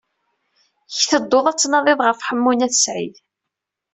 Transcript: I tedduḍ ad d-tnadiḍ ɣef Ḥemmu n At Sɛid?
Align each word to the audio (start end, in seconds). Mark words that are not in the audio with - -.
I 0.99 1.03
tedduḍ 1.11 1.45
ad 1.47 1.55
d-tnadiḍ 1.57 1.99
ɣef 2.03 2.19
Ḥemmu 2.27 2.51
n 2.53 2.65
At 2.65 2.73
Sɛid? 2.83 3.15